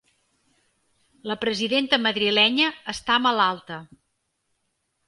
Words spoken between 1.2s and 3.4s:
La presidenta madrilenya està